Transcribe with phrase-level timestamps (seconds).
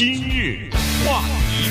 [0.00, 0.70] 今日
[1.04, 1.20] 话
[1.50, 1.68] 题，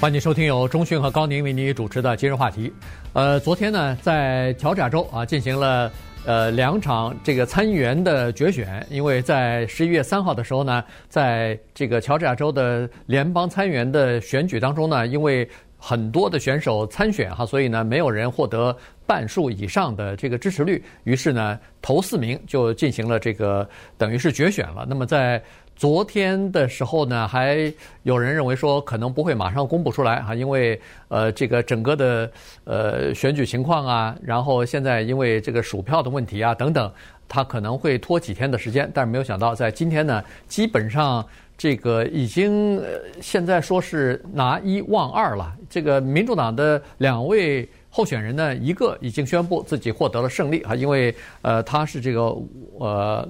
[0.00, 2.72] 欢迎收听由中讯和高宁为你主持的今日话题。
[3.12, 5.90] 呃，昨天呢，在乔治亚州啊进行了
[6.24, 15.50] 呃两场这个参议员的决选，因为在十一月三号的时候呢，在这个乔治亚州的联邦参议员的选举当中呢，因为
[15.84, 23.68] 很多的选手参选哈，所以呢，没有人获得半数以上的这个支持率，于是呢，头四名就进行了这个
[23.98, 24.86] 等于是决选了。
[24.88, 25.42] 那么在
[25.74, 27.72] 昨天的时候呢，还
[28.04, 32.30] 有人认为说可能不会马上公布出来哈，因为呃这个整个的
[32.62, 36.92] 呃选举情况啊，然后现在因为这个数票的问题啊等等，
[37.32, 38.90] 他可能会拖几天的时间。
[38.92, 41.24] 但是没有想到在今天呢，基本上。
[41.58, 42.82] 这个已经
[43.20, 45.54] 现在说是拿一忘二了。
[45.70, 52.36] 这个民主党的两位候选人呢，一个已经宣布自己获得了胜利啊，因为呃他是这个
[52.80, 53.28] 呃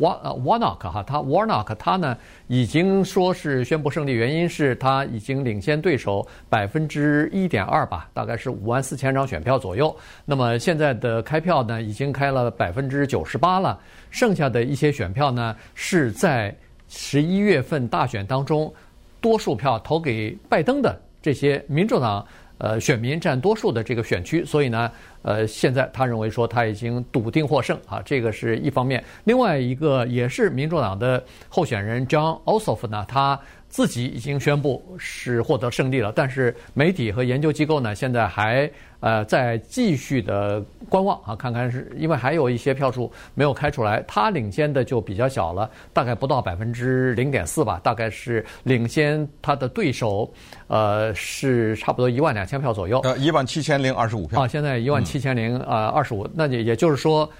[0.00, 2.16] Warnock 哈，他 Warnock 他呢
[2.48, 9.94] 已经说是宣布胜利，原因是他已经领先对手百分之一点二吧，大概是五万四千张选票左右。
[10.24, 13.78] 那么现在的开票呢，已经开了百分之九十八了，
[14.10, 16.54] 剩下的一些选票呢是在。
[16.86, 18.72] 十一月份大选当中，
[19.20, 22.24] 多数票投给拜登的这些民主党
[22.58, 24.92] 呃选民占多数的这个选区，所以呢，
[25.24, 29.02] 呃，现在他认为说他已经笃定获胜啊，这个是一方面。
[29.24, 33.36] 另外一个也是民主党的候选人 John Ossoff 呢，他
[33.68, 38.70] 自己已经宣布是获得胜利了，但是媒体和研究机构呢，现在还。
[39.00, 50.32] 呃，在继续的观望啊，看看是因为还有一些票数没有开出来，他领先的就比较小了，大概不到百分之零点四吧，大概是领先他的对手，
[50.68, 52.98] 呃，是差不多一万两千票左右。
[53.00, 54.40] 呃，一万七千零二十五票。
[54.40, 57.30] 啊，现在一万七七千零呃二十五，那也也就是说，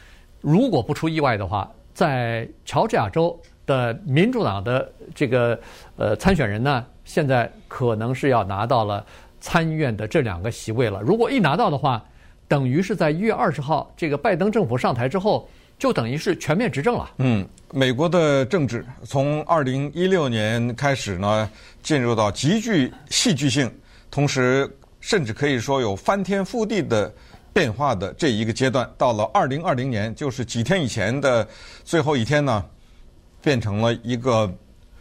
[0.40, 5.58] 如果不出意外的话，在乔治亚州的民主党的这个
[5.96, 9.04] 呃参选人呢，现在可能是要拿到了。
[9.46, 12.02] 参议院的这两个席位了，如果一拿到的话，
[12.48, 15.46] 等于是在一月二十号这个拜登政府上台之后，
[15.78, 17.10] 就等于是全面执政了。
[17.18, 21.50] 嗯，美国的政治从二零一六年开始呢，
[21.82, 23.70] 进入到极具戏剧性，
[24.10, 24.66] 同时
[24.98, 27.12] 甚至可以说有翻天覆地的
[27.54, 31.48] 变化的这一个阶段，到了二零二零年，就是几天以前的
[31.84, 32.62] 最后一天呢，
[33.40, 34.52] 变成了一个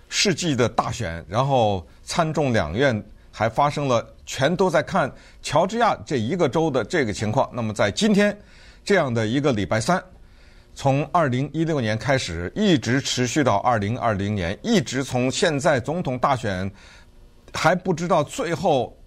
[0.08, 4.08] 世纪的大选，然后参众两院还发生了。
[4.26, 5.12] 全都在看
[5.42, 7.50] 乔治亚这一个州的这个情况。
[7.52, 8.36] 那么在今天
[8.86, 10.02] 这样的一个礼拜三，
[10.74, 16.72] 从二零一六年开始，一直持续到二零二零年，一直从现在总统大选
[17.54, 18.98] 还不知道最后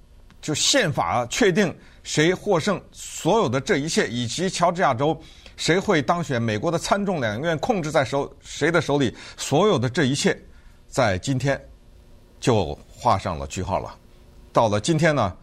[0.43, 1.75] 就宪法确定
[2.07, 5.21] 谁获胜，所有的这一切，以及乔治亚州
[5.57, 10.41] 谁会当选，美国的参众两院控制在手谁的手里，所有的这一切，
[10.87, 11.61] 在今天
[12.39, 13.93] 就画上了句号了。
[14.53, 15.37] 到了今天呢，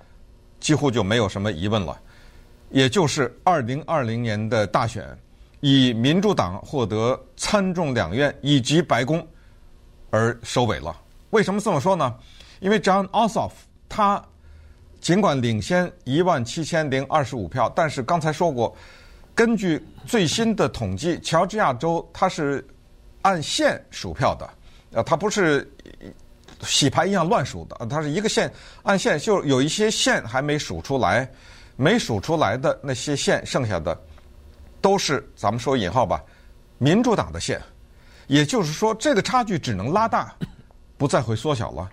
[0.62, 2.00] 几乎就没有什么疑问了，
[2.70, 5.06] 也就是二零二零年的大选，
[5.60, 9.28] 以民主党获得参众两院以及白宫
[10.12, 10.98] 而收尾了。
[11.32, 12.16] 为什么这么说呢？
[12.62, 13.52] 因为 John Ossoff
[13.90, 14.24] 他
[15.04, 18.74] 尽管领先一万七千零二十五票，但是刚才说过，
[19.36, 22.66] 根据最新的统计，乔治亚州它是
[23.22, 24.50] 按县数票的，
[24.94, 25.70] 呃，它不是。
[26.66, 28.50] 洗牌一样乱数的，它是一个县
[28.84, 31.30] 按县，就有一些县还没数出来，
[31.76, 34.00] 没数出来的那些县，剩下的
[34.80, 36.24] 都是咱们说引号吧，
[36.78, 37.62] 民主党的县，
[38.28, 40.34] 也就是说这个差距只能拉大，
[40.98, 41.90] 不再会缩小了。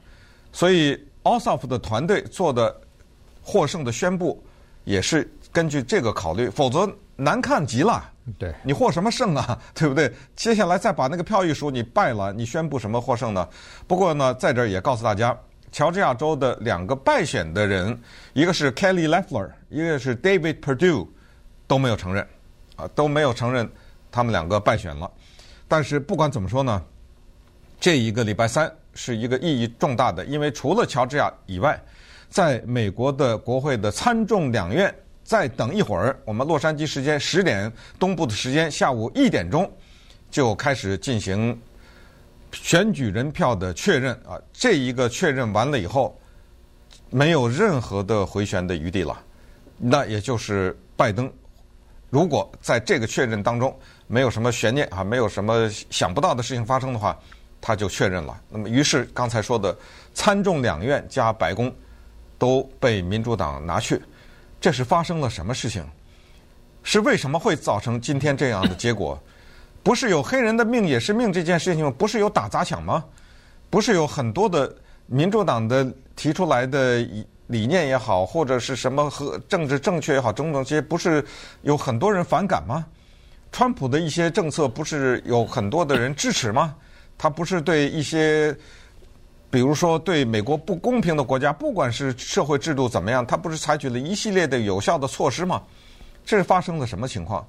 [0.52, 2.80] 所以 Ossoff 的团队做的
[3.42, 4.42] 获胜的宣布，
[4.84, 8.02] 也是根据这个考虑，否则难看极了。
[8.38, 9.58] 对，你获什么胜啊？
[9.74, 10.12] 对不对？
[10.36, 13.48] 接下来再把那个票一数，你败了，你宣布什么获胜呢？
[13.86, 15.36] 不过呢，在这儿也告诉大家，
[15.72, 17.98] 乔治亚州的两个败选的人，
[18.32, 21.08] 一个是 Kelly Loeffler，一个是 David Perdue，
[21.66, 22.24] 都没有承认，
[22.76, 23.68] 啊，都没有承认
[24.12, 25.10] 他们两个败选了。
[25.66, 26.80] 但是不管怎么说呢，
[27.80, 31.80] 这一个礼拜三是一个意义重大的，因为除了乔治亚以外，
[32.30, 34.94] 在美国的国会的参众两院。
[35.22, 39.70] 再等一会儿，我们洛杉矶时间十点，东部的时间下午一点钟，
[40.28, 41.56] 就开始进行
[42.50, 44.34] 选举人票的确认啊。
[44.52, 46.18] 这一个确认完了以后，
[47.10, 49.16] 没有任何的回旋的余地了。
[49.78, 51.32] 那也就是拜登，
[52.08, 53.72] 如果在这个确认当中
[54.08, 57.16] 没有什么悬念啊，没有什么想不到的事情发生的话，
[57.60, 58.42] 他就确认了。
[58.48, 59.76] 那么，于是刚才说的
[60.12, 61.72] 参众两院加白宫
[62.40, 64.02] 都被民主党拿去。
[64.60, 65.86] 这是发生了什么事情？
[66.82, 69.22] 是为什么会造成今天这样的结果？
[69.84, 73.04] 不是有黑人的命也是命这件事情，不是有打砸抢吗？
[73.68, 74.74] 不是有很多的
[75.06, 77.06] 民主党的提出来的
[77.48, 81.24] 理念也好，或者是什么和政治正确也好，种种这些，不是
[81.62, 82.84] 有很多人反感吗？
[83.52, 86.74] 川普的一些政策不是有很多的人支持吗？
[87.18, 88.56] 他不是对一些，
[89.50, 95.62] 比如说对美国不公平的国家，不管是社会制度怎么样，他不是采取了一系列的有效的措施吗？
[96.24, 97.46] 这是发生了什么情况？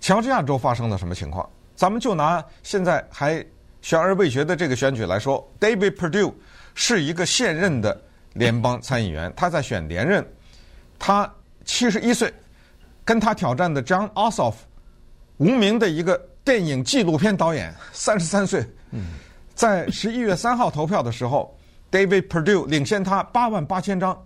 [0.00, 1.48] 乔治亚州发生了什么情况？
[1.74, 3.44] 咱们就拿现在还
[3.82, 6.32] 悬而未决的这个选举来说，David Perdue
[6.74, 8.00] 是一个现任的
[8.34, 10.24] 联邦参议员，他在选连任，
[10.98, 11.28] 他
[11.64, 12.32] 七十一岁，
[13.04, 14.54] 跟他挑战的 John Ossoff。
[15.38, 18.64] 无名的一个电影纪录片导演，三十三岁，
[19.54, 21.56] 在十一月三号投票的时候
[21.90, 24.20] ，David Perdue 领先他八万八千张，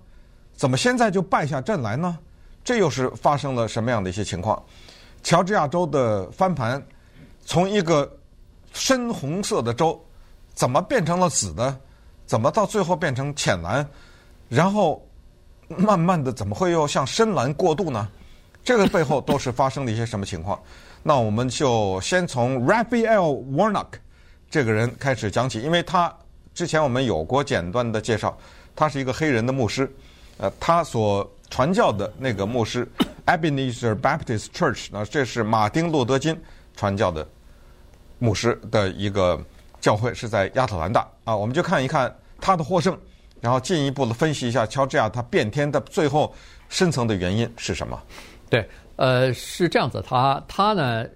[0.54, 2.18] 怎么现在就败下阵来呢？
[2.64, 4.62] 这又是发生了什么样的一些情况？
[5.22, 6.82] 乔治亚州的翻盘，
[7.44, 8.10] 从一个
[8.72, 9.98] 深红色的州，
[10.54, 11.78] 怎么变成了紫的？
[12.26, 13.86] 怎么到最后变成浅蓝？
[14.48, 15.02] 然后
[15.68, 18.08] 慢慢的，怎么会又向深蓝过渡呢？
[18.64, 20.58] 这个背后都是发生了一些什么情况？
[21.02, 23.86] 那我们就先从 Raphael Warnock
[24.50, 26.12] 这个人开始讲起，因为他
[26.54, 28.36] 之前我们有过简短的介绍，
[28.74, 29.90] 他是一个黑人的牧师，
[30.38, 32.88] 呃，他所传教的那个牧师
[33.26, 36.38] Ebenezer Baptist Church，那这是马丁路德金
[36.76, 37.26] 传教的
[38.18, 39.38] 牧师的一个
[39.80, 42.98] 教会，是在亚特兰大啊，我们就看一看他的获胜，
[43.40, 46.34] 然后进一步的分析一下乔治亚他变天的最后
[46.68, 48.02] 深层的原因是什么？
[48.48, 48.68] 对。
[48.96, 51.06] 呃，是这样子，他他呢，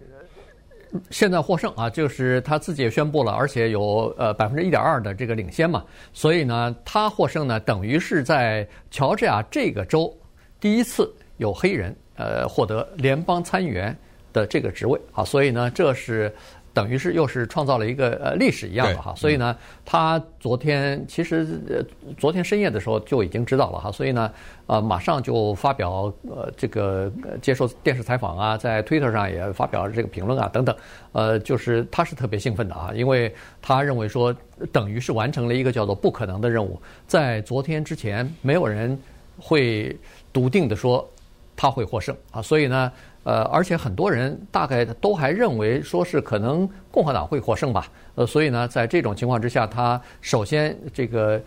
[1.11, 10.13] 现在获胜啊，就是他自己也宣布了，而且有呃百分之一点二的这个领先嘛，所以呢，他获胜呢，等于是在乔治亚这个州
[10.61, 13.97] 第一次有黑人呃获得联邦参议员
[14.33, 16.33] 的这个职位啊，所以呢，这是。
[16.75, 21.85] 等于是又是创造了一个呃历史一样的哈，所以呢，他昨天其实呃
[22.17, 24.33] 昨天深夜的时候就已经知道了哈，所以呢，
[24.67, 30.75] 呃马上就发表呃这个接受电视采访啊，在 Twitter 上也发表了这个评论啊等等，
[31.13, 34.35] 呃就是他是特别兴奋的啊，因为他认为说
[34.73, 38.99] 等于是完成了一个叫做不可能的任务，在昨天之前没有人
[39.39, 39.95] 会
[40.33, 41.07] 笃定的说
[41.55, 42.91] 他会获胜啊，所以呢。
[43.25, 47.87] 呃，而且很多人大概都还认为说是可能共和党会获胜吧。
[48.15, 51.41] 呃，所以呢，在这种情况之下，他首先这个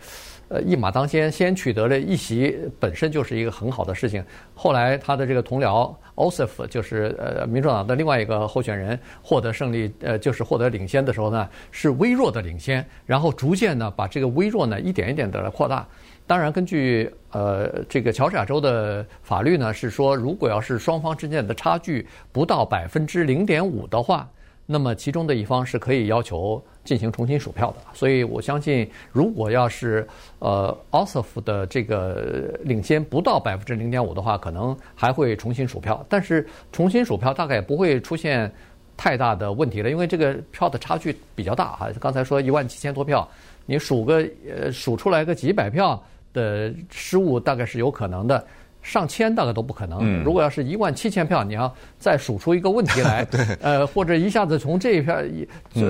[0.48, 4.24] 呃一马当先，先取得了一席，本身就是一个很好的事情。
[4.54, 15.86] 后来他的这个同僚 Osif 就是呃民主党的另外一个候选人获得胜利，呃就是获得领先的时候呢，是微弱的领先，然后逐渐呢把这个微弱呢一点一点的扩大。
[16.26, 24.28] 当然，根据呃这个乔治亚州的法律呢，是说如果要是双方之间的差距不到百分之零点五的话，
[24.66, 27.76] 那么其中的一方是可以要求进行重新数票的。
[27.92, 30.04] 所以我相信，如果要是
[30.40, 36.04] 呃 Ossoff 的这个领先不到百分之零点五的话，可能还会重新数票。
[36.08, 38.52] 但是重新数票大概也不会出现
[38.96, 41.88] 太大的问题了，因为这个票的差距比较大哈。
[42.00, 43.28] 刚才说一万七千多票，
[43.64, 46.02] 你数个呃数出来个几百票。
[46.36, 48.46] 的失误大概是有可能的，
[48.82, 50.00] 上千大概都不可能。
[50.02, 55.16] 嗯、如果要是一万七千票，你要再数出一个问题来， 对呃，或者一下子从这一票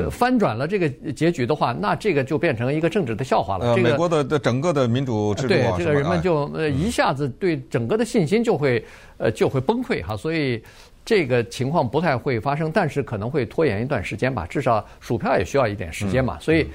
[0.09, 3.67] 翻转了这个结局的话，嗯、那这个就变成一个政治的笑话了。
[3.67, 8.83] 呃、这个美国的的整个的民主制度啊，对这个人们就呃一下子对整个的信心就会
[9.19, 10.63] 呃就会崩溃哈，所以
[11.05, 16.67] 这个情况不太会发生，但是可能会拖延一段时间吧，至少数票也需要一点时间嘛，嗯、所以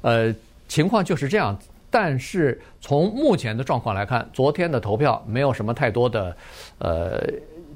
[0.00, 0.34] 呃
[0.66, 1.56] 情况就是这样。
[1.90, 6.36] 但是从目前的状况来看，昨天的投票没有什么太多的，
[6.78, 7.20] 呃，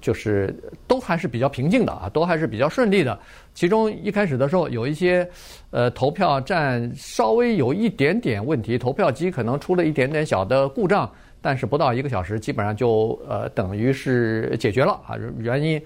[0.00, 0.54] 就是
[0.86, 3.18] 都还是比较平静的啊，都还是比较顺利的。
[3.54, 5.28] 其中一开始的时候有一些，
[5.70, 15.82] 呃，投票站稍微有一点点问题，投票机可能出了一点点小的故障，但是不到一个小时，基本上就呃等于是解决了啊，原因。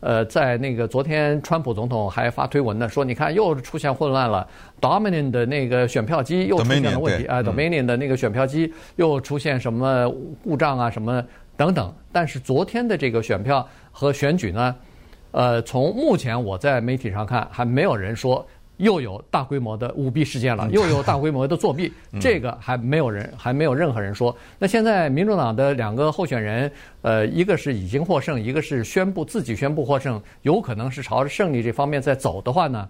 [0.00, 4.46] 呃，在那个昨天，川普总统还发推文呢，说你看又出现混乱了
[4.80, 10.10] ，Dominion 的那个选票机又出现了问题啊，Dominion 的那个选票机又出现什么
[10.42, 11.22] 故障啊，什么
[11.56, 11.94] 等等。
[12.10, 14.74] 但是昨天的这个选票和选举呢，
[15.32, 18.46] 呃，从目前我在媒体上看，还没有人说。
[18.80, 24.34] 又有大规模的舞弊事件了，又有大规模的作弊， 这个还没有人，还没有任何人说。
[24.58, 26.70] 那现在民主党的两个候选人，
[27.02, 32.88] 呃，一个是已经获胜，一个是宣布自己宣布获胜，有可能是朝着胜利这方面在走的话呢，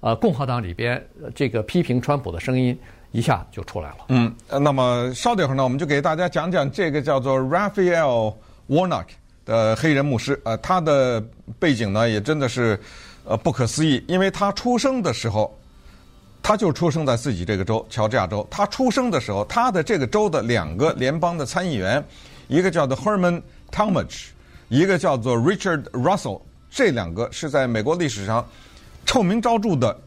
[0.00, 2.78] 呃，共和党里边这个批评川普的声音
[3.10, 3.96] 一下就出来了。
[4.08, 8.34] 嗯，那么稍等一会儿呢，我们就给大家讲讲这个叫做 Raphael
[8.68, 9.06] Warnock
[9.44, 11.20] 的黑人牧师，呃，他的
[11.58, 12.78] 背景呢也真的是。
[13.24, 15.56] 呃不可思议，因为他出生的时候，
[16.42, 18.46] 他就出生在自己这个州乔治亚州。
[18.50, 22.04] 他出生的时候，他的这个州的两个联邦的参议员，
[22.48, 23.40] 一个叫做 Herman
[23.70, 24.26] Talmadge，
[24.68, 26.40] 一个叫做 Richard Russell，
[26.70, 28.46] 这两个是在美国历史上
[29.06, 29.98] 臭名昭著的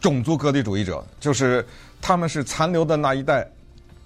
[0.00, 1.66] 种族隔离主义者，就是
[2.00, 3.44] 他们是残留的那一代，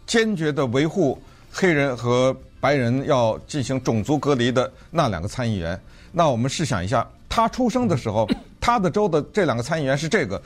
[0.07, 1.21] 坚决的维护
[1.53, 5.79] 黑人和白人要进行种族隔离的那两个参议员。
[6.13, 8.29] 那我们试想一下，他出生的时候，
[8.61, 10.41] 他的州的这两个参议员是这个。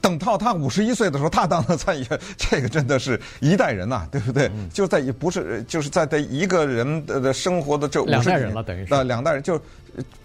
[0.00, 4.50] 等到他五十一岁的时候，他当了参议员， 这个真的是一代人呐，对不对？
[4.72, 9.60] 就在不是就是在这一个人的生活的这五十代人了，等于是两代人就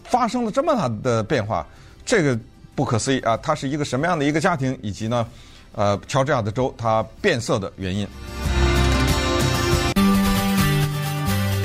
[0.04, 1.66] 发生了这么大的变化，
[2.04, 2.38] 这个
[2.74, 3.38] 不可思议啊！
[3.38, 5.28] 他是一个什么样的一个家庭，以及呢，
[5.74, 8.08] 呃，乔治亚的州它变色的原因。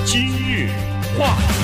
[0.04, 0.68] 今日
[1.18, 1.57] 话题。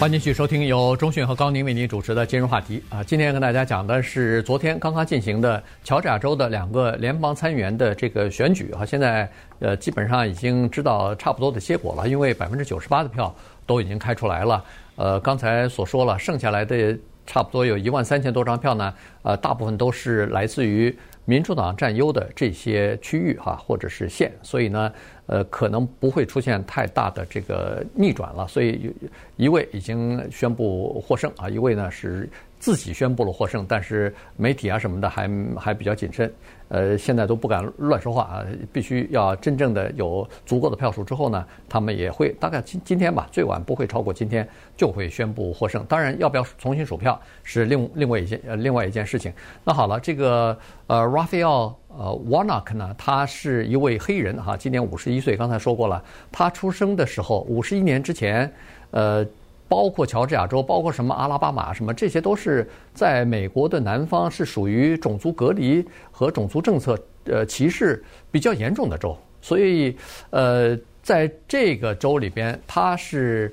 [0.00, 9.28] 欢迎继续收听由中讯和高宁为您主持的今日话题啊，今天跟大家讲的是昨天刚刚进行的乔治亚州的两个联邦参议员的这个选举啊，现在
[9.58, 13.34] 呃基本上已经知道差不多的结果了，因为百分之九十八的票
[13.66, 14.64] 都已经开出来了。
[14.94, 20.96] 呃，刚才所说了，剩下来的差不多有一万三千多张票呢，呃，大部分都是来自于
[21.28, 24.90] 民主党占优的这些区域哈，或者是县，所以呢。
[25.30, 28.90] 呃，可能不会出现太大的这个逆转了，所以
[29.36, 32.26] 一位已经宣布获胜啊，一位呢是
[32.58, 36.32] 自己宣布了获胜，但是媒体啊什么的还还比较谨慎。
[36.68, 44.46] 呃，现在都不敢乱说话啊，必须要真正的有足够的票数之后呢，他们也会大概今今天吧，最晚不会超过今天
[44.76, 45.82] 就会宣布获胜。
[45.86, 49.32] 当然，要不要重新数票是另另外一件呃另外一件事情。
[49.64, 55.36] 那好了，这个呃 Raphael 呃 Warnock 呢，他是一位黑人哈，今年五十一岁。
[55.38, 58.52] 刚才说过了，他出生的时候五十一年之前，
[58.90, 59.24] 呃。
[59.68, 69.14] 包括乔治亚州，包括什么阿拉巴马，什么这些都是在美国的南方，是属于种族隔离和种族政策呃歧视比较严重的州。
[69.42, 69.94] 所以，
[70.30, 73.52] 呃，在这个州里边，他是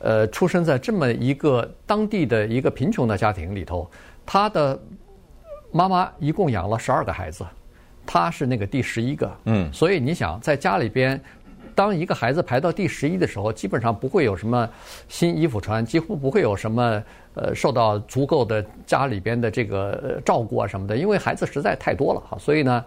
[0.00, 3.88] 呃出生在这么一个当地的一个贫穷的家庭里头，
[4.24, 4.80] 他的
[5.70, 7.44] 妈妈一共养了十二个孩子，
[8.06, 9.30] 他是那个第十一个。
[9.44, 11.20] 嗯，所以你想在家里边。
[11.80, 14.68] 当一个孩子排到第十一的时候，基本上不会有什么
[15.08, 22.36] 新衣服穿，几乎不会有什么呃受到足够的家里边的这个照顾啊什么的，因为孩子实在太多了哈。
[22.38, 22.84] 所以呢，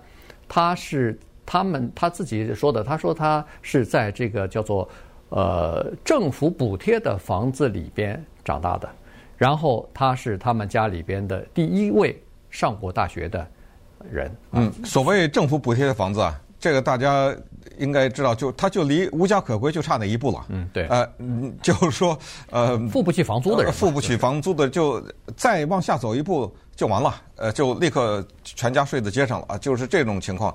[0.47, 4.87] 他是他们他自己说的，他说他是在这个叫做
[5.29, 8.87] 呃政府补贴的房子里边长大的，
[9.39, 12.15] 然后他是他们家里边的第一位
[12.51, 13.47] 上过大学的
[14.11, 14.31] 人。
[14.51, 17.35] 嗯，所谓政府补贴的房子啊，这个大家。
[17.77, 20.45] 应该知道，就他就离无家可归就差那一步了。
[20.49, 20.87] 嗯，对。
[20.87, 21.07] 呃，
[21.61, 22.17] 就是说，
[22.51, 25.03] 呃，付不起房租的人，付不起房租的就
[25.35, 27.21] 再往下走一步就完了。
[27.35, 30.53] 呃，就立刻全家睡在街上了啊，就是这种情况。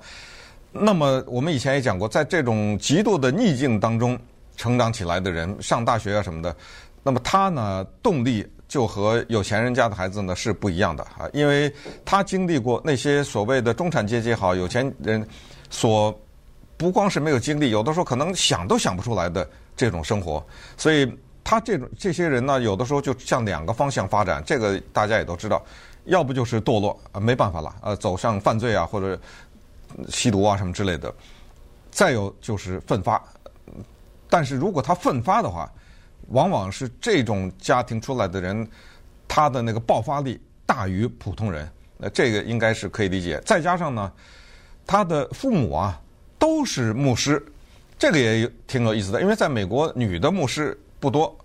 [0.72, 4.18] 那么我们以前也讲过，在这种极度的逆境当中
[4.56, 6.54] 成长起来的人，上大学啊什么的，
[7.02, 11.72] 那么他呢动力就和有钱人家的孩子呢是不一样的啊，因为
[12.04, 15.26] 他经历过那些所谓的中产阶级好有钱人
[15.70, 16.16] 所。
[16.78, 20.42] 不光是没有经历，有的时候可能想都想不出来的这种生活，
[20.76, 24.40] 所以他这种这些人呢，有的时候就向两个方向发展。
[24.46, 25.60] 这个大家也都知道，
[26.04, 29.20] 要不就是堕落啊，没办法了，呃，走上犯罪啊，或者
[30.08, 31.10] 吸毒啊什么之类的；
[31.90, 33.20] 再有就是奋发。
[34.30, 35.68] 但是如果他奋发的话，
[36.28, 38.68] 往往是这种家庭出来的人，
[39.26, 41.68] 他的那个爆发力大于普通人。
[41.96, 43.42] 那这个应该是可以理解。
[43.44, 44.12] 再加上呢，
[44.86, 46.00] 他的父母啊。
[46.38, 47.44] 都是牧师，
[47.98, 51.36] 这个也挺有意思的，因为在美国女的牧师不多。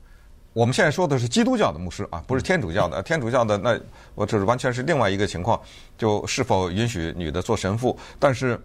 [0.53, 3.01] 我们现在说的是基督教的牧师啊，不是天主教的。
[3.01, 3.79] 天主教的那
[4.13, 5.59] 我这是完全是另外一个情况，
[5.97, 7.97] 就是否允许女的做神父。
[8.19, 8.61] 但是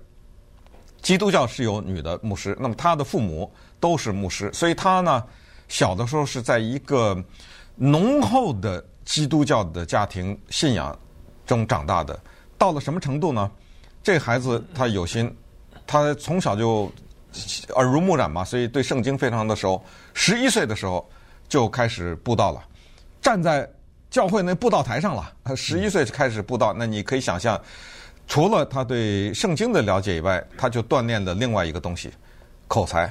[1.00, 5.25] 基督教是有女的牧师，那么她的父母都是牧师，所以她呢
[5.66, 7.16] 小的时候是在一个
[7.75, 10.94] 浓厚的基督教的家庭信仰
[11.47, 12.20] 中长大的。
[12.58, 13.50] 到了什么程度呢？
[14.02, 15.35] 这孩子他有心。
[15.88, 16.92] 他从小就
[17.75, 19.83] 耳濡目染嘛，所以对圣经非常的熟。
[20.12, 21.09] 十一岁的时候
[21.49, 22.62] 就开始布道了，
[23.23, 23.66] 站在
[24.11, 25.33] 教会那布道台上了。
[25.42, 27.59] 他十一岁就开始布道，那你可以想象，
[28.26, 32.12] 除了他对圣经的了解以外，他就锻炼了另外一个东西——
[32.68, 33.11] 口才。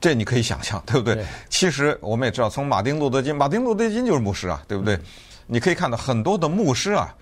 [0.00, 1.16] 这你可以想象，对不对？
[1.16, 1.26] 对。
[1.50, 4.94] 其实我们也知道，从马丁路德金，马丁路德金就是牧师啊，对不对？
[4.94, 5.02] 嗯。
[5.46, 7.14] 你可以看到很多的牧师啊，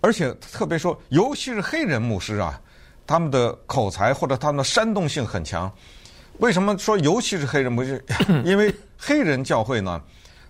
[0.00, 2.60] 而且特别说，尤其是黑人牧师啊。
[3.06, 5.70] 他们的口才或者他们的煽动性很强，
[6.38, 8.04] 为什么说尤其是黑人不是？
[8.44, 10.00] 因为黑人教会呢，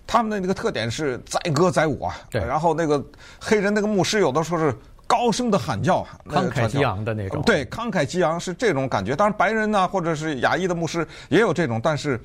[0.07, 3.03] 他们的那个特点是载歌载舞啊，对然后那个
[3.39, 4.75] 黑人那个牧师有的时候是
[5.07, 7.41] 高声的喊叫，慷慨激昂的那种。
[7.43, 9.15] 对，慷慨激昂是这种感觉。
[9.15, 12.19] 当然，白人呢，或者是亚裔的牧师也有这种，但是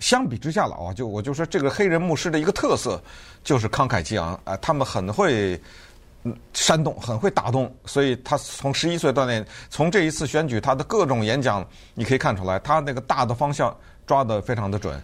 [0.00, 3.00] 相比之下了啊，就我就说这个黑人牧师的一个特色
[3.44, 5.60] 就是慷慨激昂啊，他们很会
[6.52, 13.76] 煽动，很会打动，所以他从十一岁锻炼，从这一次选举，他的各种演讲，你可以看出来，他那个大的方向
[14.06, 15.00] 抓得非常的准，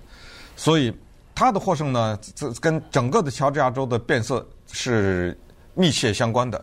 [0.57, 0.95] 所以。
[1.33, 5.35] 他的获胜呢，这跟整个的乔治亚州的变色是
[5.73, 6.63] 密切相关的，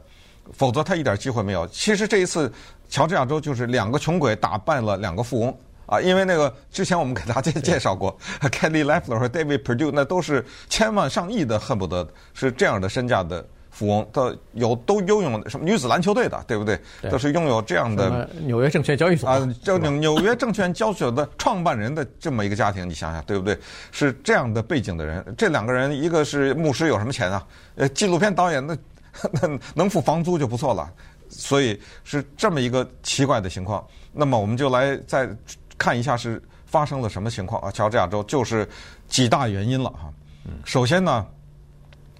[0.53, 1.65] 否则他一点机会没有。
[1.69, 2.53] 其实这一次，
[2.87, 8.15] 乔治亚州就是两个穷鬼打败了两个富翁啊，因为那个之前我们给大家介绍过，
[8.51, 13.43] Kelly Loeffler 和 David Perdue 那都是千万上亿的，恨不得是这样的身价的。
[13.77, 16.79] 富翁都有都拥有什么女子篮球队的，对不对？
[17.00, 23.55] 对都是拥有这样的纽约证券交易所啊，就纽纽约证券交易所的创办人的这么一个家庭，你想想，对不对？
[23.91, 27.46] 是这样的背景的人，这两个人，一个是牧师，有什么钱啊？
[27.75, 28.75] 呃，纪录片导演那
[29.31, 30.91] 那能付房租就不错了，
[31.29, 33.86] 所以是这么一个奇怪的情况。
[34.12, 35.29] 那么我们就来再
[35.77, 37.69] 看一下是发生了什么情况啊？
[37.69, 38.67] 乔治亚州就是
[39.07, 40.12] 几大原因了哈。
[40.65, 41.24] 首先呢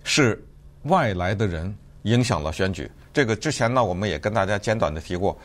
[0.04, 0.40] 是。
[0.88, 5.38] 外来的人影响了选举，这个之前呢，我们也跟大家简短的提过，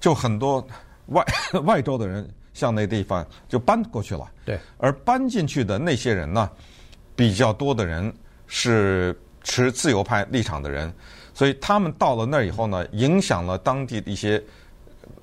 [0.00, 0.66] 就很多
[1.06, 1.24] 外
[1.64, 4.26] 外州的人向那地方就搬过去了。
[4.44, 6.50] 对，而搬进去的那些人呢，
[7.14, 8.12] 比较多的人
[8.46, 10.92] 是持自由派立场的人，
[11.34, 14.42] 所以他们到了那儿以后呢，影响了当地的一些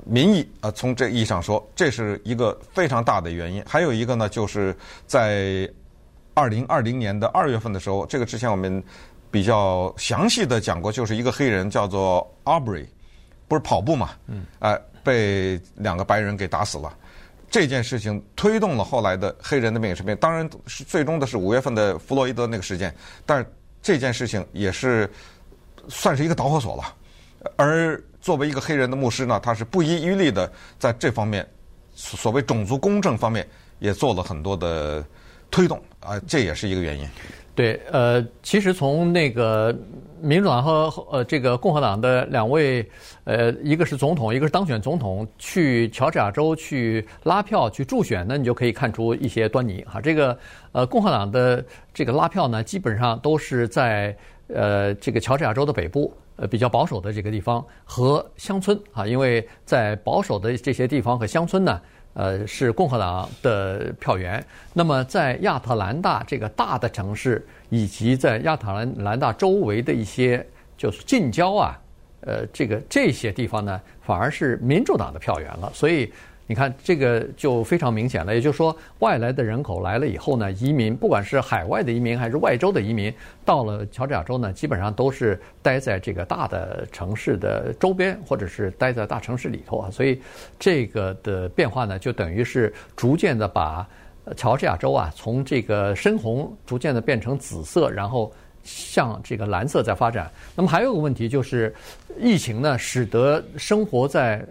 [0.06, 0.48] 民意。
[0.62, 3.64] 啊，从这意义上说，这是一个非常大的原因。
[3.66, 4.76] 还有一个呢，就是
[5.08, 5.68] 在
[6.36, 8.84] 二零二零年的二月份的时候，这个之前我们。
[9.34, 12.86] 比较详细的讲过，就是一个黑人叫做 Arbery，
[13.48, 14.12] 不是跑步嘛？
[14.28, 16.96] 嗯，哎，被两个白人给打死了。
[17.50, 20.16] 这件事情推动了后来的黑人的命运生命。
[20.18, 22.94] 当然是最终的是五月份的弗洛伊德那个事件，
[23.26, 23.46] 但是
[23.82, 25.10] 这件事情也是
[25.90, 26.96] 算是一个导火索了。
[27.56, 31.44] 而作为一个黑人的牧师呢，他是不遗余力的在这方面，
[31.96, 35.04] 所谓种族公正方面也做了很多的
[35.50, 37.10] 推动啊，这也是一个原因。
[37.56, 39.76] 对，呃，其实从那个
[40.20, 42.84] 民主党和呃这个共和党的两位，
[43.26, 50.02] 呃，一个是总统，一个是当选总统，去乔治亚州去拉票去助选那，你就可以看出一些端倪哈。
[50.02, 50.36] 这个
[50.72, 51.64] 呃共和党的
[51.94, 61.80] 这个拉票呢，基本上都是在呃这个乔治亚州的北部，呃比较保守的这个地方和乡村啊，因为在保守的这些地方和乡村呢。
[62.14, 64.44] 呃，是共和党的票源。
[64.74, 70.46] 那么，在亚特兰大这个大的城市，以及在亚特兰兰大周围的一些
[70.78, 71.80] 就是近郊啊，
[72.22, 75.72] 呃，这个这些地方呢，反而是民主党的票源了。
[75.74, 76.12] 所以。
[76.46, 78.36] 你看，这个就非常明显了。
[78.36, 83.14] 也就是说，外来的人口来了以后呢，移民不管是海外的移民还是外州的移民，
[83.46, 89.90] 到了乔治亚州呢，基本上都是待在这个大的城市的周边，或者是待在大城市里头啊。
[89.90, 90.22] 所以，
[90.60, 93.88] 这个的变化呢，就等于是逐渐的把
[94.36, 98.32] 乔治亚州啊，从这个深红逐渐的变成紫色，然后。
[98.64, 100.30] 向这个蓝色在发展。
[100.56, 101.74] 那么还有个问题就是，
[102.20, 104.46] 疫情呢，使得生活在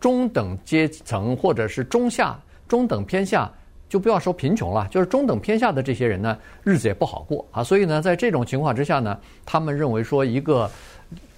[0.00, 3.50] 中等阶层或者是中下、中等偏下，
[3.88, 7.62] 就不要说贫穷了，就是中等偏下的这些人呢，日子也不好过啊。
[7.62, 10.70] 所以呢，在这种情况之下呢，他们认为说，一个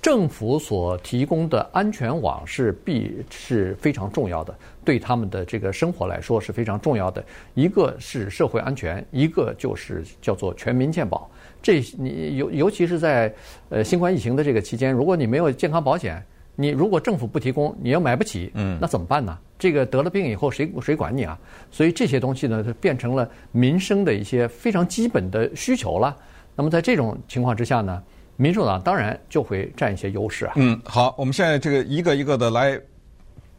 [0.03, 7.23] 政府所提供的安全网是必是非常重要的，对他们的这个生活来说是非常重要的。
[7.55, 11.31] 一个是社会安全，一个就是叫做全民健保。
[11.63, 13.33] 这你尤尤其是在
[13.69, 16.23] 呃新冠疫情的这个期间，如果你没有健康保险，
[16.57, 19.39] 你如果政府不提供，你又买不起，嗯，那怎么办呢？
[19.59, 21.39] 这个得了病以后，谁谁管你啊？
[21.71, 26.17] 所以这些东西呢，就变成了民生的一些非常基本的需求了。
[26.57, 28.03] 那么在这种情况之下呢，
[28.37, 30.55] 民主党当然就会占一些优势啊。
[30.57, 32.79] 嗯，好，我们现在这个一个一个的来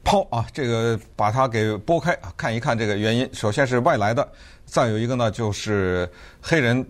[0.04, 3.30] 抛啊，这个把它给拨开啊，看一看这个原因。
[3.32, 4.28] 首先是外来的，
[4.66, 6.10] 再有一个呢就是
[6.42, 6.84] 黑人。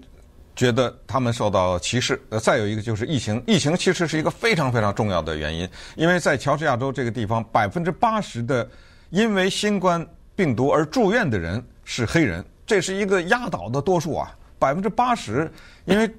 [0.56, 8.70] 觉得他们受到歧视，呃，再有一个就是疫情，疫情其实是一个非常非常重要的原因，因为在乔治亚州这个地方，百分之八十的
[9.12, 15.50] 因为新冠病毒而住院的人是黑人，这是一个压倒的多数啊，百分之八十，
[15.86, 16.10] 因为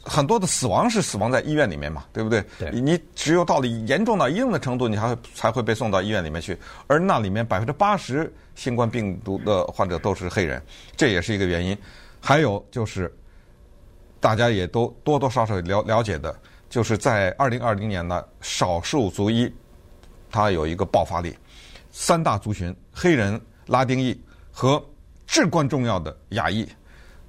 [0.00, 2.44] 很多的死亡是死亡在医院里面嘛，对不对？
[2.58, 2.70] 对。
[2.70, 10.62] 你只有到了严重到一定的程度，你还会才会被送到医院里面去，而那里面百分之八十新冠病毒的患者都是黑人，
[10.96, 11.76] 这也是一个原因。
[12.20, 13.12] 还有就是。
[14.26, 16.36] 大家也都多多少少了了解的，
[16.68, 19.48] 就是在二零二零年呢，少数族裔
[20.28, 21.32] 它有一个爆发力，
[21.92, 24.84] 三大族群：黑人、拉丁裔和
[25.28, 26.68] 至关重要的亚裔，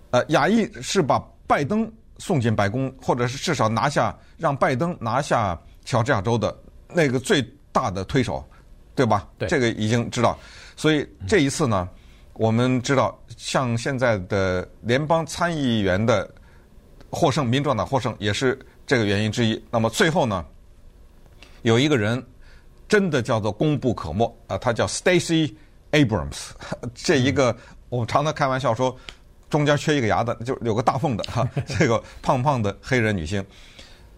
[0.10, 5.56] 呃，亚裔是把拜登送进白宫，或者是至少拿下让拜登拿下
[5.86, 6.58] 乔治亚州的
[6.88, 8.44] 那个最大的推手，
[8.96, 9.30] 对吧？
[9.38, 10.36] 对，这个已经知道。
[10.76, 11.88] 所以这一次呢，
[12.34, 16.28] 我们知道，像现在的联邦参议员的
[17.12, 19.62] 获胜，民主党获胜也是这个原因之一。
[19.70, 20.46] 那么最后呢，
[21.62, 22.24] 有一个人
[22.88, 25.54] 真的叫做功不可没啊，他叫 Stacey
[25.92, 26.50] Abrams，
[26.94, 27.56] 这一个
[27.90, 28.98] 我们常常开玩笑说。
[29.50, 31.50] 中间缺一个牙的，就有个大缝的哈。
[31.80, 33.42] 这个胖胖的黑人女性，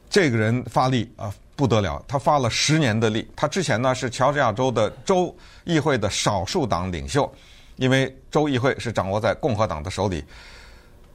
[0.10, 3.30] 这个人发力啊不得了，她发了十年的力。
[3.36, 5.32] 她之前呢是乔治亚州的州
[5.65, 7.32] 议会的少数党领袖，
[7.75, 10.25] 因为州议会是掌握在共和党的手里。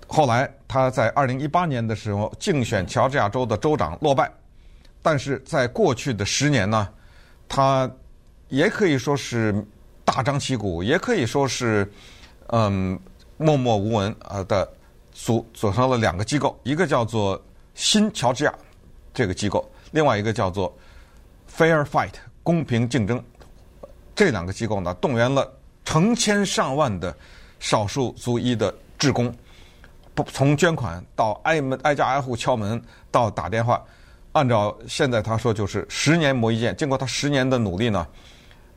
[0.07, 4.31] 后来他在二零一八年的时候竞选乔治亚州的州长落败，
[5.03, 6.89] 但是在过去的十年呢，
[7.49, 7.91] 他
[8.49, 9.55] 也可以说是
[10.05, 11.91] 大张旗鼓，也可以说是
[12.49, 12.99] 嗯。
[13.37, 14.67] 默默无闻啊的
[15.13, 17.39] 组组成了两个机构，一个叫做
[17.75, 18.55] 新乔治亚
[19.13, 20.73] 这个机构，另外一个叫做
[21.53, 22.13] Fair Fight
[22.45, 23.23] 公平竞争。
[24.15, 25.53] 这两个机构呢，动员了
[25.85, 27.15] 成千上万的
[27.59, 29.35] 少数族裔的志工，
[30.15, 33.83] 不从捐款到挨门挨家挨户敲门到打电话，
[34.33, 36.77] 按照现在他说就是十年磨一剑。
[36.77, 38.07] 经过他十年的努力呢，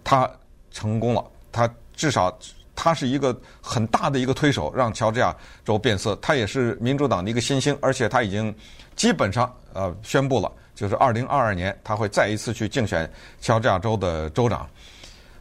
[0.03, 0.29] 他
[0.71, 2.37] 成功了，他至少。
[2.79, 6.15] 他是一个很大的一个推手，让乔治亚州变色。
[6.17, 8.53] 他也是民主党的一个新星，而且他已经
[8.95, 14.69] 基本上呃宣布了，就是二零二二年他会再一次去竞选乔治亚州的州长。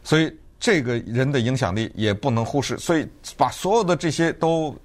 [0.03, 2.75] 所以这个人的影响力也不能忽视。
[2.79, 3.07] 所以
[3.37, 4.75] 把所有的这些都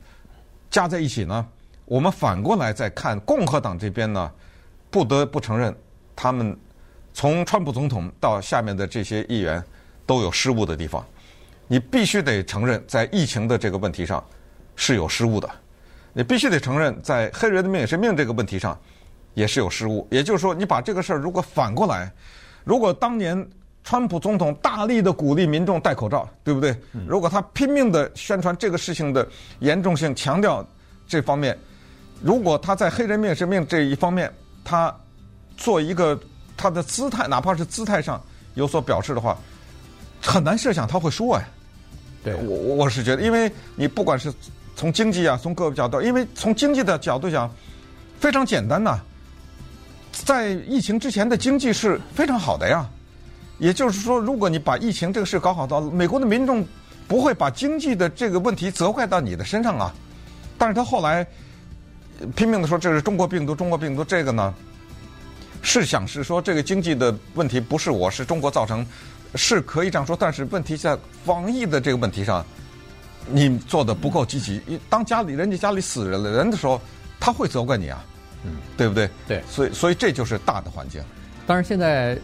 [0.73, 1.47] 加在一起呢，
[1.85, 4.33] 我们反过来再看共和党这边呢，
[4.91, 5.73] 不得不承认，
[6.17, 6.59] 他们
[7.13, 9.63] 从川普总统到下面的这些议员
[10.07, 11.05] 都有失误的地方。
[11.69, 14.25] 你必须得承认，在疫情的这个问题上
[14.75, 15.49] 是有失误的。
[16.15, 18.79] 你必须得承认，在黑人的命也是命这个问题上
[19.35, 20.09] 也是有失误。
[20.11, 22.11] 也就是说，你把这个事儿如果反过来，
[22.65, 23.47] 如果当年
[23.85, 26.77] 川普总统大力的鼓励民众戴口罩，对不对？
[27.07, 29.27] 如果他拼命的宣传这个事情的
[29.59, 30.65] 严重性，强调
[31.09, 31.59] 这方面，
[32.23, 34.33] 如果他在黑人命是命这一方面，
[34.65, 34.95] 他
[35.57, 36.19] 做一个
[36.57, 38.23] 他的姿态，哪怕是姿态上
[38.55, 39.37] 有所表示的话，
[40.21, 41.45] 很难设想他会输哎。
[42.23, 44.33] 对，我我是觉得，因为你不管是
[44.77, 47.53] 从经济啊，从各个角度，因为从经济的角度讲，
[48.21, 49.01] 非常简单呐，
[50.13, 52.89] 在疫情之前的经济是非常好的呀。
[53.63, 56.67] 也就是说，如果你把疫情这个事搞好到，美国的民众
[57.07, 59.95] 不会把经济的这个问题责怪到你的身上啊。
[60.59, 61.25] 但是他后来
[62.35, 64.53] 拼命的说这是中国病毒，中国病毒这个呢，
[65.63, 68.85] 是想是说这个经济的问题不是我是中国造成。
[69.35, 72.45] 是可以这样说，但是问题在防疫的这个问题上，
[73.31, 74.61] 你做的不够积极。
[74.91, 76.79] 当家里人家家里死人了人的时候，
[77.19, 78.05] 他会责怪你啊，
[78.45, 79.09] 嗯，对不对？
[79.27, 81.01] 对，所以所以这就是大的环境。
[81.47, 82.19] 当然，现在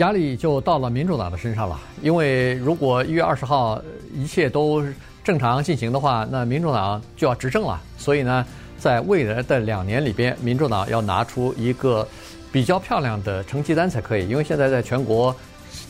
[0.00, 3.80] 压力就到了民主党的身上了，因为如果一月二十号
[4.14, 4.82] 一切都
[5.22, 7.78] 正常进行的话，那民主党就要执政了。
[7.98, 8.44] 所以呢，
[8.78, 12.06] 在未来的两年里边，民主党要拿出一个
[12.50, 15.34] 比较漂亮的成绩单才可以，因为现在在全国。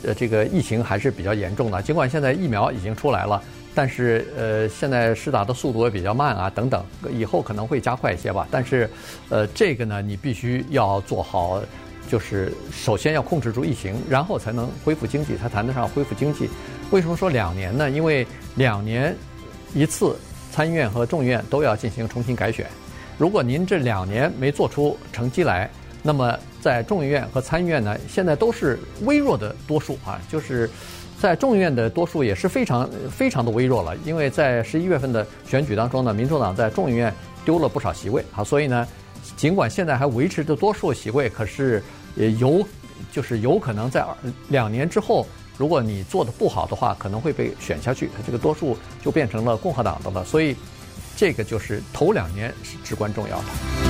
[0.03, 1.81] 呃，这个疫情还是比较严重的。
[1.83, 3.43] 尽管现在疫苗已经出来了，
[3.75, 8.47] 但是呃，现在施打的速度也比较慢啊，等等，以后可能会加快一些吧。
[8.51, 8.89] 但是，
[9.31, 11.63] 呃，这个呢，你必须要做好，
[12.11, 16.51] 就是首先要控制住疫情，然后才能恢复经济，才谈得上恢复经济。
[16.91, 17.89] 为什么说两年呢？
[17.89, 19.15] 因为两年
[19.73, 20.17] 一次，
[20.51, 22.67] 参议院和众议院都要进行重新改选。
[23.17, 25.71] 如果您这两年没做出成绩来，
[26.03, 30.69] 那么，在众议院和参议院呢，现在都是微弱的多数啊，就是
[31.21, 38.89] 在众议院的多数也是非常非常的微弱了，因为在十一月份的选举当中呢，民主党在众议院丢了不少席位啊，所以呢，
[39.37, 41.83] 尽管现在还维持着多数席位，可是
[42.17, 42.67] 也有
[43.13, 44.05] 就是有可能在
[44.49, 50.57] 两年之后，如果你做的不好的话，可能会被选下去，他这个多数就变成了共和党的了，所以
[51.17, 53.90] 这个就是头两年是至关重要的。